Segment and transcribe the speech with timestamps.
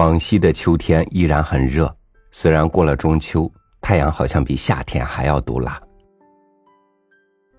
[0.00, 1.94] 广西的秋天依然很热，
[2.30, 3.52] 虽然过了中秋，
[3.82, 5.78] 太阳好像比夏天还要毒辣。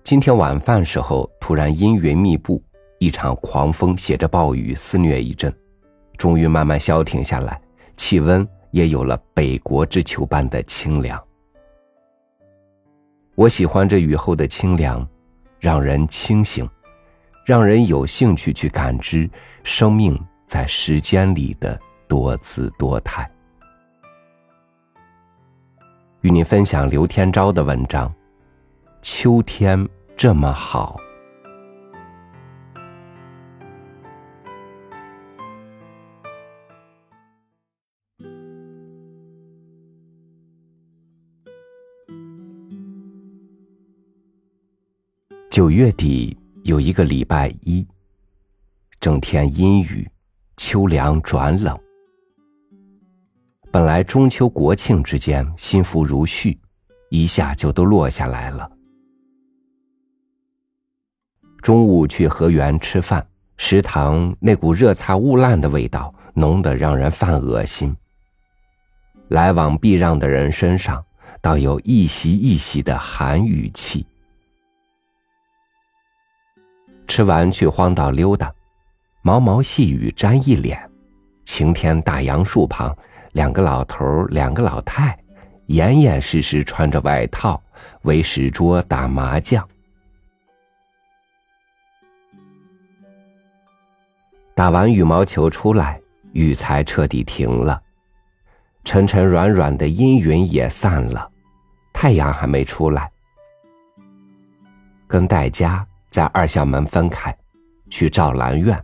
[0.02, 2.60] 今天晚饭时候，突然阴云密布，
[2.98, 5.54] 一场狂风携着暴雨肆虐一阵，
[6.16, 7.62] 终于慢慢消停下来，
[7.96, 11.24] 气温也有了北国之秋般的清凉。
[13.36, 15.08] 我喜欢这雨后的清凉，
[15.60, 16.68] 让人清醒，
[17.46, 19.30] 让人有兴趣去感知
[19.62, 21.80] 生命在时间里的。
[22.12, 23.26] 多姿多态，
[26.20, 28.06] 与您分享刘天昭的文章
[29.00, 31.00] 《秋天这么好》。
[45.50, 47.88] 九月底有一个礼拜一，
[49.00, 50.06] 整天阴雨，
[50.58, 51.74] 秋凉转冷。
[53.72, 56.54] 本来中秋国庆之间心福如絮，
[57.08, 58.70] 一下就都落下来了。
[61.62, 67.96] 中午去河源吃饭，食堂那股热菜焐烂的味道浓得让人犯恶心。
[69.28, 71.02] 来往避让的人身上
[71.40, 74.06] 倒有一袭一袭的寒雨气。
[77.08, 78.54] 吃完去荒岛溜达，
[79.22, 80.78] 毛毛细雨沾一脸，
[81.46, 82.94] 晴天大杨树旁。
[83.32, 85.18] 两个老头两个老太，
[85.66, 87.60] 严严实实穿着外套，
[88.02, 89.66] 围石桌打麻将。
[94.54, 96.00] 打完羽毛球出来，
[96.32, 97.82] 雨才彻底停了，
[98.84, 101.30] 沉沉软软的阴云也散了，
[101.92, 103.10] 太阳还没出来。
[105.08, 107.34] 跟戴家在二校门分开，
[107.88, 108.78] 去赵兰院。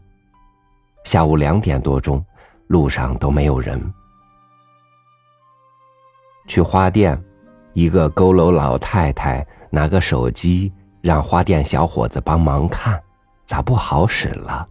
[1.04, 2.24] 下午两点多钟，
[2.68, 3.78] 路上都没有人。
[6.48, 7.22] 去花店，
[7.74, 10.72] 一个佝偻老太太拿个手机
[11.02, 13.00] 让花店小伙子帮忙看，
[13.44, 14.66] 咋不好使了？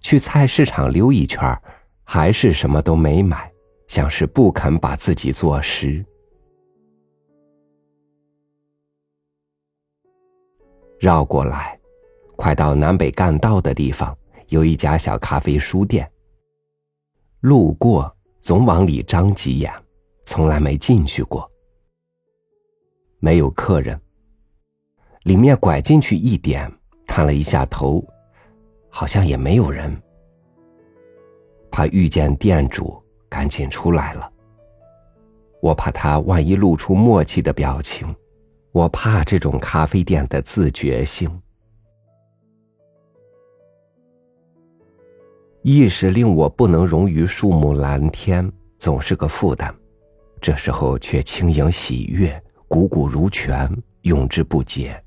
[0.00, 1.58] 去菜市场溜一圈，
[2.04, 3.50] 还是什么都没买，
[3.88, 6.04] 像是不肯把自己做实。
[10.98, 11.80] 绕过来，
[12.36, 14.14] 快到南北干道的地方，
[14.48, 16.10] 有一家小咖啡书店。
[17.40, 19.72] 路过，总往里张几眼。
[20.24, 21.50] 从来没进去过，
[23.18, 24.00] 没有客人。
[25.24, 26.70] 里面拐进去一点，
[27.06, 28.02] 探了一下头，
[28.88, 29.94] 好像也没有人。
[31.70, 34.32] 怕遇见店主，赶紧出来了。
[35.60, 38.14] 我怕他万一露出默契的表情，
[38.72, 41.30] 我怕这种咖啡店的自觉性。
[45.62, 49.72] 意识令我不能容于树木蓝天，总是个负担。
[50.40, 53.70] 这时候却轻盈喜悦，汩汩如泉，
[54.02, 55.02] 永之不竭。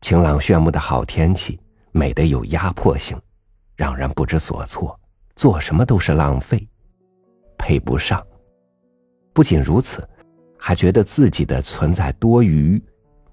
[0.00, 1.60] 晴朗炫目的好天气，
[1.92, 3.20] 美得有压迫性，
[3.76, 4.98] 让人不知所措，
[5.36, 6.66] 做什么都是浪费，
[7.58, 8.26] 配不上。
[9.34, 10.08] 不仅如此，
[10.58, 12.82] 还觉得自己的存在多余、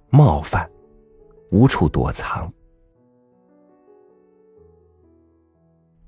[0.09, 0.69] 冒犯，
[1.51, 2.51] 无处躲藏。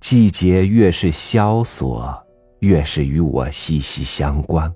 [0.02, 2.22] 季节越是萧索。
[2.64, 4.74] 越是与我息息相关。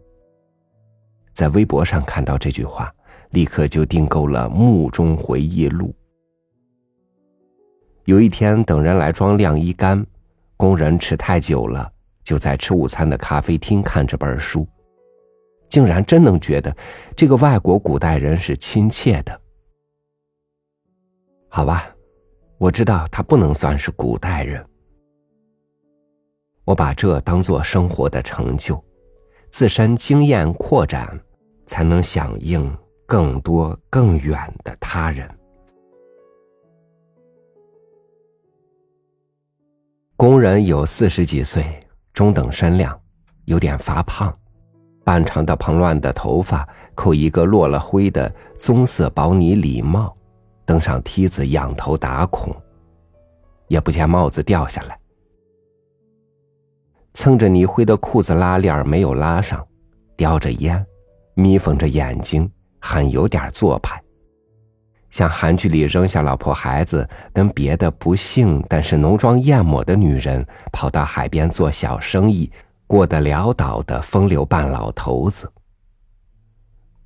[1.32, 2.94] 在微博上看到这句话，
[3.30, 5.88] 立刻就订购了《墓中回忆录》。
[8.04, 10.06] 有一天，等人来装晾衣杆，
[10.58, 11.90] 工人迟太久了，
[12.26, 14.68] 就在吃午餐的咖啡厅看这本书，
[15.70, 16.76] 竟然真能觉得
[17.16, 19.42] 这个外国古代人是亲切的。
[21.48, 21.96] 好吧，
[22.58, 24.62] 我知道他不能算是古代人。
[26.68, 28.84] 我把这当做生活的成就，
[29.50, 31.18] 自身经验扩展，
[31.66, 35.26] 才能响应更多更远的他人。
[40.18, 41.64] 工人有四十几岁，
[42.12, 43.00] 中等身量，
[43.46, 44.38] 有点发胖，
[45.06, 50.14] 半长的蓬乱的头发扣一个落了灰的棕色薄呢礼帽，
[50.66, 52.54] 登上梯子仰头打孔，
[53.70, 55.00] 也不见帽子掉下来。
[57.18, 59.68] 蹭着泥灰的裤子拉链没有拉上，
[60.16, 60.86] 叼着烟，
[61.34, 62.48] 眯缝着眼睛，
[62.80, 64.00] 很有点做派。
[65.10, 72.52] 像韩剧里扔下老婆孩子，跟别的不幸但是浓妆艳抹的女人跑到海边做小生意，
[72.86, 75.52] 过得潦倒的风流半老头子。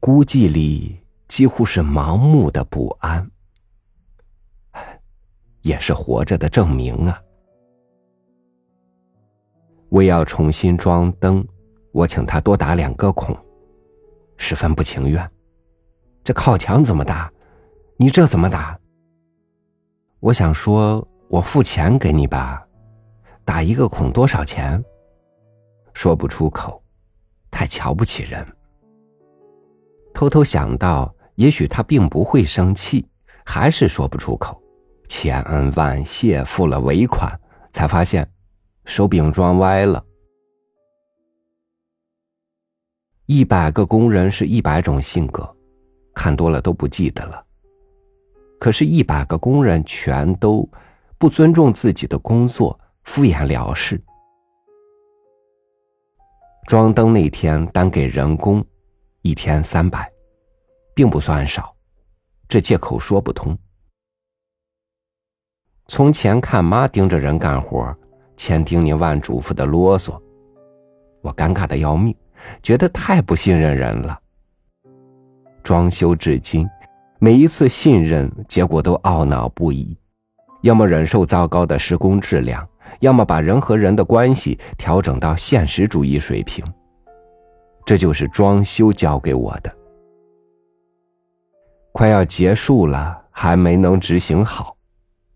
[0.01, 0.99] 孤寂里
[1.29, 3.31] 几乎是盲目的不安，
[5.63, 7.17] 也是活着的证明啊。
[9.91, 11.45] 为要重新装灯，
[11.91, 13.37] 我请他多打两个孔，
[14.37, 15.29] 十分不情愿。
[16.23, 17.31] 这靠墙怎么打？
[17.97, 18.79] 你这怎么打？
[20.21, 22.65] 我想说，我付钱给你吧，
[23.43, 24.81] 打一个孔多少钱？
[25.93, 26.81] 说不出口，
[27.49, 28.47] 太瞧不起人。
[30.13, 33.05] 偷偷想到，也许他并不会生气，
[33.43, 34.57] 还是说不出口。
[35.09, 37.37] 千恩万谢，付了尾款，
[37.73, 38.25] 才发现
[38.85, 40.03] 手柄装歪了。
[43.25, 45.55] 一百个工人是一百种性格，
[46.13, 47.45] 看多了都不记得了。
[48.59, 50.69] 可是，一百个工人全都
[51.17, 53.99] 不尊重自己的工作，敷衍了事。
[56.67, 58.63] 装灯那天单给人工，
[59.21, 60.11] 一天三百，
[60.93, 61.75] 并不算少，
[62.47, 63.57] 这借口说不通。
[65.87, 67.97] 从前看妈盯着人干活，
[68.41, 70.19] 千叮咛万嘱咐的啰嗦，
[71.21, 72.15] 我尴尬的要命，
[72.63, 74.19] 觉得太不信任人了。
[75.61, 76.67] 装修至今。
[77.19, 79.95] 每一次信任，结果都懊恼不已，
[80.63, 82.67] 要么忍受糟糕的施工质量，
[83.01, 86.65] 要么把人和人的关系调整到现实主义水平。
[87.85, 89.71] 这就是装修教给我的。
[91.91, 94.75] 快要结束了，还没能执行好，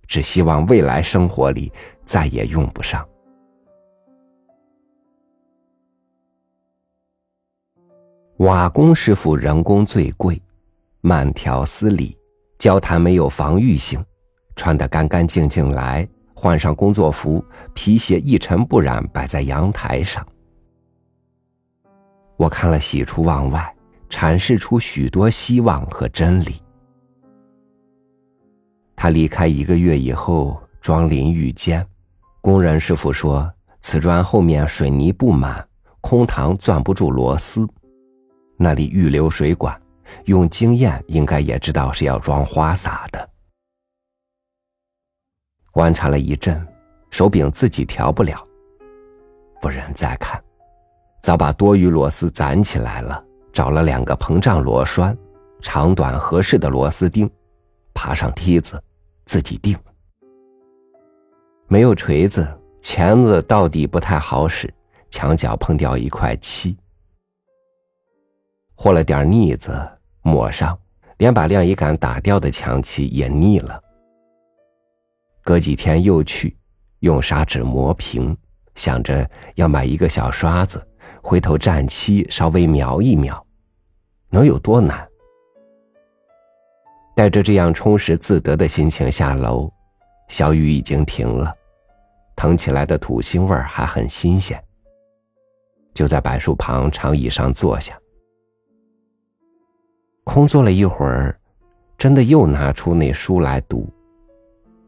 [0.07, 1.71] 只希望未来生活里
[2.05, 3.05] 再也用不上。
[8.37, 10.41] 瓦工师傅人工最贵。
[11.01, 12.17] 慢条斯理，
[12.57, 14.03] 交谈没有防御性，
[14.55, 20.25] 穿得干干净净来，换上工作服，皮鞋一尘不染摆在阳台上。
[22.37, 23.75] 我看了喜出望外，
[24.09, 26.55] 阐释出许多希望和真理。
[28.95, 31.85] 他离开一个月以后，装淋浴间，
[32.45, 35.67] 工人师傅说，瓷砖后面水泥布满，
[35.99, 37.67] 空膛攥不住螺丝，
[38.55, 39.75] 那里预留水管。
[40.25, 43.27] 用经验应该也知道是要装花洒的。
[45.71, 46.63] 观察了一阵，
[47.09, 48.47] 手柄自己调不了，
[49.59, 50.39] 不忍再看，
[51.23, 55.17] 早把多余螺丝攒起来了，找了两个膨胀螺栓，
[55.61, 57.27] 长短合适的螺丝钉，
[57.91, 58.79] 爬上梯子，
[59.25, 59.75] 自己钉。
[61.67, 62.47] 没有锤子，
[62.81, 64.71] 钳子到底不太好使，
[65.09, 66.77] 墙角碰掉一块漆，
[68.75, 69.71] 和了点腻子。
[70.27, 70.75] 抹上，
[71.17, 73.79] 连把晾衣杆打掉的墙漆也腻了。
[75.43, 76.57] 隔几天又去，
[77.01, 78.35] 用砂纸磨平，
[78.73, 80.83] 想着要买一个小刷子，
[81.21, 83.45] 回头蘸漆稍微描一描，
[84.31, 85.07] 能有多难？
[87.15, 89.71] 带着这样充实自得的心情下楼，
[90.27, 91.55] 小雨已经停了，
[92.35, 94.61] 腾起来的土腥味还很新鲜。
[95.93, 97.97] 就在柏树旁长椅上坐下。
[100.25, 101.39] 空坐了一会儿，
[101.97, 103.87] 真的又拿出那书来读，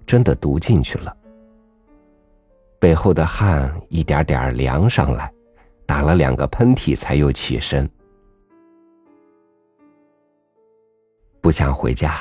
[0.05, 1.15] 真的读进去了。
[2.79, 5.31] 背后的汗一点点凉上来，
[5.85, 7.89] 打了两个喷嚏才又起身。
[11.39, 12.17] 不想回家，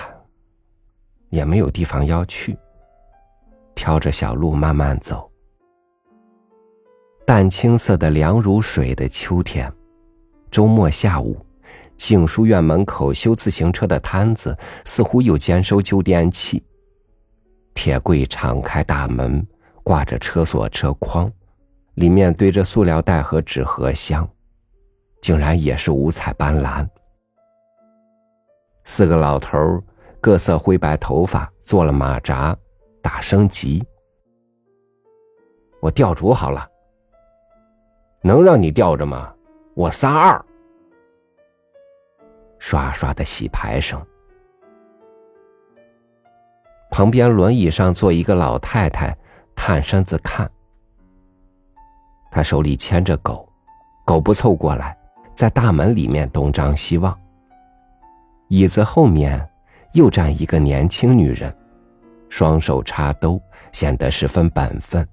[1.30, 2.56] 也没有地方要去，
[3.86, 5.30] 挑着小路慢慢走。
[7.24, 9.72] 淡青色的凉如水的秋天，
[10.50, 11.36] 周末下午。
[11.96, 16.60] 静书院门口修自行车的摊子似乎又兼收旧电器。
[17.74, 19.46] 铁柜敞开大门，
[19.84, 21.30] 挂着车锁、车筐，
[21.94, 24.28] 里面堆着塑料袋和纸盒箱，
[25.22, 26.84] 竟然也是五彩斑斓。
[28.82, 29.80] 四个老头
[30.20, 32.54] 各色灰白头发，做了马扎，
[33.06, 33.80] 打升级。
[35.78, 36.68] 我吊主好了，
[38.20, 39.32] 能让你吊着吗？
[39.74, 40.44] 我仨二。
[42.58, 44.04] 刷刷的洗牌声。
[46.90, 49.16] 旁边轮椅上坐一个老太太，
[49.54, 50.50] 探身子看。
[52.28, 53.48] 她手里牵着狗，
[54.04, 54.98] 狗不凑过来，
[55.36, 57.16] 在大门里面东张西望。
[58.48, 59.48] 椅子后面
[59.92, 61.56] 又站一个年轻女人，
[62.28, 63.40] 双手插兜，
[63.72, 65.06] 显得十分本分。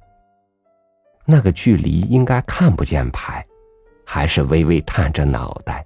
[1.25, 3.45] 那个距离应该看不见牌，
[4.05, 5.85] 还是微微探着脑袋。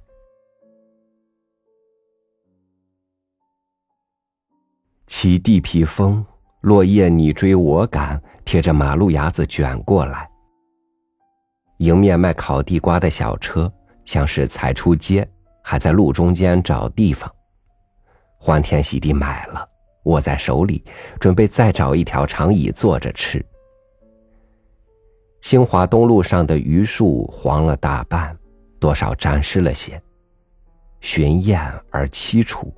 [5.06, 6.26] 起地皮风，
[6.62, 10.30] 落叶你追我赶，贴着马路牙子卷过来。
[11.78, 13.72] 迎面卖烤地瓜的小车，
[14.04, 15.28] 像是才出街，
[15.64, 17.32] 还在路中间找地方。
[18.40, 19.68] 欢天喜地买了，
[20.08, 20.84] 握在手里，
[21.20, 23.44] 准备再找一条长椅坐着吃。
[25.42, 28.38] 清华东路上的榆树黄了大半，
[28.80, 30.02] 多少沾湿了些，
[31.00, 31.62] 寻艳
[31.92, 32.74] 而凄楚，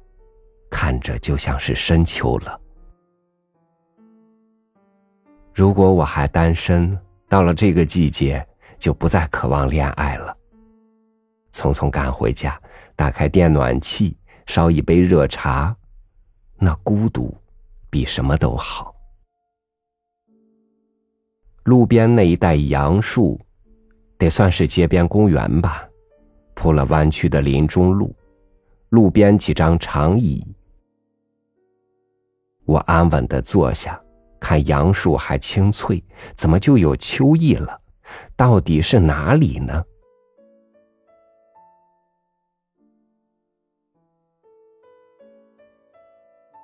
[0.69, 2.59] 看着就像是深秋了。
[5.53, 8.45] 如果我还单身，到了这个季节，
[8.77, 10.35] 就不再渴望恋爱了。
[11.51, 12.59] 匆匆赶回家，
[12.95, 15.75] 打开电暖气，烧一杯热茶，
[16.59, 17.33] 那孤独，
[17.89, 18.93] 比什么都好。
[21.63, 23.39] 路边那一带杨树，
[24.17, 25.87] 得算是街边公园吧，
[26.53, 28.13] 铺了弯曲的林中路，
[28.89, 30.45] 路边几张长椅，
[32.65, 34.01] 我安稳的坐下，
[34.39, 36.03] 看杨树还青翠，
[36.35, 37.79] 怎么就有秋意了？
[38.35, 39.83] 到底是哪里呢？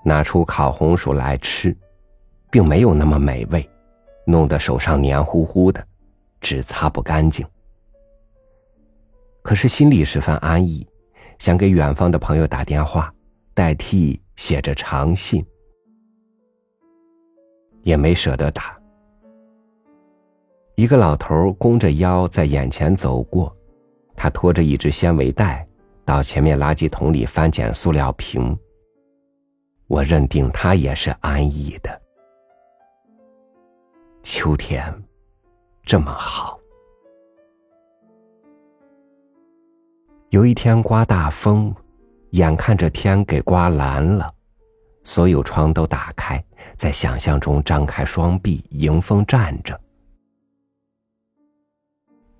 [0.06, 1.76] 拿出烤红薯来吃，
[2.52, 3.68] 并没有那么美味。
[4.28, 5.84] 弄得手上黏糊糊的，
[6.40, 7.46] 纸擦不干净。
[9.42, 10.88] 可是心里十分安逸，
[11.40, 13.12] 想给远方的朋友打电话，
[13.54, 15.44] 代替写着长信，
[17.82, 18.78] 也没舍得打。
[20.76, 23.56] 一个老头弓着腰在眼前走过，
[24.16, 25.68] 他拖着一只纤维袋，
[26.04, 28.58] 到前面垃圾桶里翻捡塑料瓶。
[29.88, 32.02] 我认定他也是安逸的。
[34.24, 34.94] 秋天，
[35.84, 36.60] 这么好。
[40.30, 41.74] 有一天刮大风，
[42.32, 44.34] 眼看着天给刮蓝了，
[45.04, 46.44] 所有窗都打开，
[46.76, 49.80] 在想象中张开双臂迎风站着。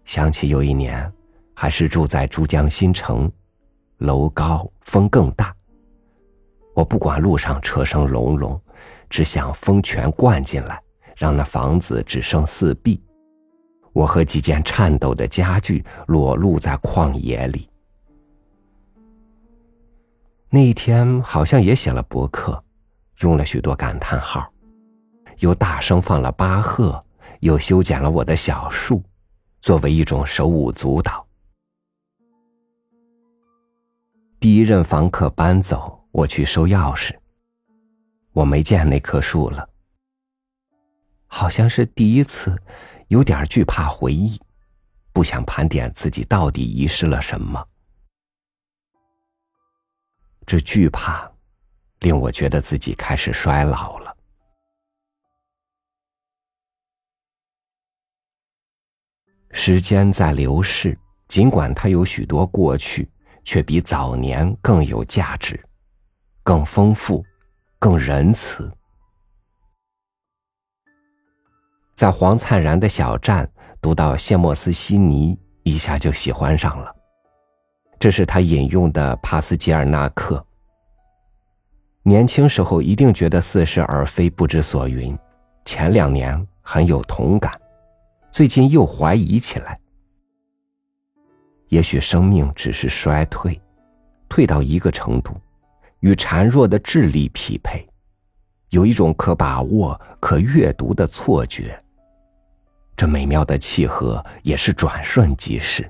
[0.04, 1.10] 想起有一年，
[1.54, 3.32] 还是住在珠江新城，
[3.98, 5.56] 楼高，风更大。
[6.76, 8.62] 我不管路上车声隆隆，
[9.10, 10.80] 只想风全灌进来。
[11.16, 13.02] 让那房子只剩四壁，
[13.94, 17.70] 我和几件颤抖的家具裸露在旷野里。
[20.50, 22.62] 那一天好像也写了博客，
[23.22, 24.46] 用了许多感叹号，
[25.40, 27.02] 又大声放了巴赫，
[27.40, 29.02] 又修剪了我的小树，
[29.62, 31.26] 作为一种手舞足蹈。
[34.38, 37.14] 第一任房客搬走，我去收钥匙，
[38.32, 39.70] 我没见那棵树了。
[41.28, 42.58] 好像是第一次，
[43.10, 44.40] 有点惧怕回忆，
[45.12, 47.62] 不想盘点自己到底遗失了什么。
[50.46, 51.30] 这惧怕，
[52.00, 54.16] 令我觉得自己开始衰老了。
[59.52, 63.12] 时间在流逝，尽管它有许多过去，
[63.44, 65.62] 却比早年更有价值，
[66.46, 67.26] 更丰富，
[67.80, 68.72] 更仁慈。
[71.96, 73.50] 在黄灿然的小站
[73.82, 76.96] 读到谢莫斯西尼，一下就喜欢上了。
[77.98, 80.46] 这是他引用的帕斯吉尔纳克。
[82.04, 85.18] 年轻时候一定觉得似是而非、不知所云，
[85.66, 87.60] 前两年很有同感，
[88.30, 89.80] 最近又怀疑起来。
[91.70, 93.60] 也许生命只是衰退，
[94.30, 95.36] 退到一个程度，
[96.00, 97.88] 与孱弱的智力匹配，
[98.70, 101.78] 有一种可把握、可阅读的错觉。
[102.96, 105.90] 这美妙的契合也是转瞬即逝。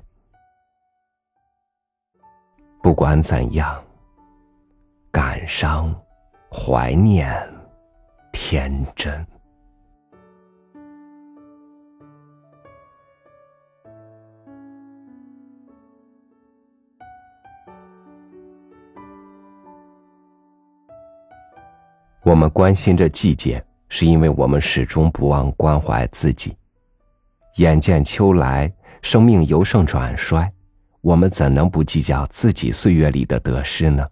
[2.82, 3.82] 不管怎样，
[5.10, 5.94] 感伤、
[6.50, 7.32] 怀念、
[8.32, 9.26] 天真，
[22.26, 26.56] 我们关心着季节，是因为我们始终不忘关怀自己。
[27.58, 28.68] 眼见秋来，
[29.00, 30.52] 生命由盛转衰，
[31.02, 34.04] 我们怎能不计较自己岁月里的得失呢？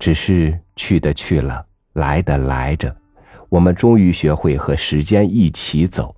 [0.00, 2.96] 只是去的去了，来的来着，
[3.48, 6.12] 我们终于学会和时间一起走。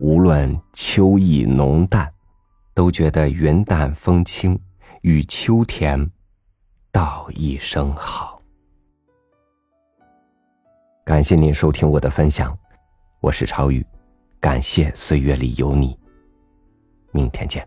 [0.00, 2.12] 无论秋意浓淡，
[2.74, 4.58] 都觉得云淡风轻，
[5.02, 6.10] 与秋天
[6.90, 8.37] 道一声好。
[11.08, 12.54] 感谢您收听我的分享。
[13.20, 13.82] 我是超宇，
[14.38, 15.98] 感谢岁月里有你。
[17.12, 17.66] 明天见。